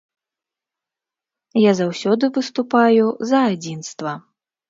[1.69, 4.11] Я заўсёды выступаю за адзінства.